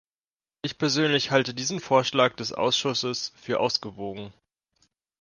[0.63, 4.33] Ich persönlich halte diesen Vorschlag des Ausschusses für ausgewogen.